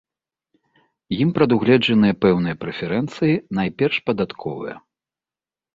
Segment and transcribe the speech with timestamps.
[1.23, 4.75] Ім прадугледжаныя пэўныя прэферэнцыі, найперш падатковыя.